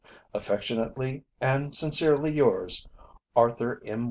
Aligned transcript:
Affectionately 0.33 1.25
and 1.39 1.75
sincerely 1.75 2.31
yours, 2.31 2.89
ARTHUR 3.35 3.83
M. 3.85 3.99